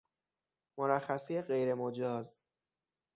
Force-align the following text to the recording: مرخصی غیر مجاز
مرخصی 0.79 1.41
غیر 1.41 1.73
مجاز 1.73 2.39